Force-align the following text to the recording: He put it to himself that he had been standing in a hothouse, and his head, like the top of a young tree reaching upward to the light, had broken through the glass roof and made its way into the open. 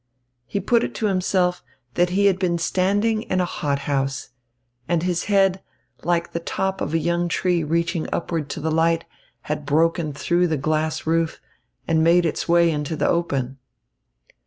He 0.47 0.59
put 0.59 0.83
it 0.83 0.95
to 0.95 1.05
himself 1.05 1.63
that 1.93 2.09
he 2.09 2.25
had 2.25 2.39
been 2.39 2.57
standing 2.57 3.21
in 3.21 3.39
a 3.39 3.45
hothouse, 3.45 4.29
and 4.87 5.03
his 5.03 5.25
head, 5.25 5.61
like 6.01 6.31
the 6.31 6.39
top 6.39 6.81
of 6.81 6.95
a 6.95 6.97
young 6.97 7.27
tree 7.27 7.63
reaching 7.63 8.07
upward 8.11 8.49
to 8.49 8.59
the 8.59 8.71
light, 8.71 9.05
had 9.41 9.63
broken 9.63 10.11
through 10.11 10.47
the 10.47 10.57
glass 10.57 11.05
roof 11.05 11.39
and 11.87 12.03
made 12.03 12.25
its 12.25 12.49
way 12.49 12.71
into 12.71 12.95
the 12.95 13.07
open. 13.07 13.59